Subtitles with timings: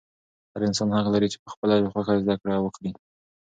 [0.53, 2.91] هر انسان حق لري چې په خپله خوښه زده کړه وکړي.